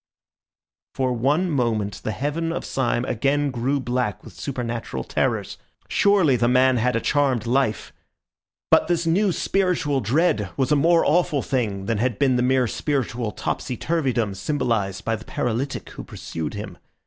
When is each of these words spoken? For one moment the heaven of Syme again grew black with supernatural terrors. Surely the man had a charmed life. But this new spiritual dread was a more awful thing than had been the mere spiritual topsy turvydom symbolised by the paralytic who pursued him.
For 0.95 1.13
one 1.13 1.51
moment 1.51 2.01
the 2.03 2.11
heaven 2.11 2.51
of 2.51 2.65
Syme 2.65 3.05
again 3.05 3.51
grew 3.51 3.79
black 3.79 4.23
with 4.23 4.33
supernatural 4.33 5.03
terrors. 5.03 5.59
Surely 5.89 6.35
the 6.35 6.47
man 6.47 6.77
had 6.77 6.95
a 6.95 6.99
charmed 6.99 7.45
life. 7.45 7.93
But 8.71 8.87
this 8.87 9.05
new 9.05 9.31
spiritual 9.31 10.01
dread 10.01 10.49
was 10.57 10.71
a 10.71 10.75
more 10.75 11.05
awful 11.05 11.43
thing 11.43 11.85
than 11.85 11.99
had 11.99 12.17
been 12.17 12.35
the 12.35 12.41
mere 12.41 12.65
spiritual 12.65 13.31
topsy 13.31 13.77
turvydom 13.77 14.33
symbolised 14.33 15.05
by 15.05 15.15
the 15.15 15.25
paralytic 15.25 15.91
who 15.91 16.03
pursued 16.03 16.55
him. 16.55 16.79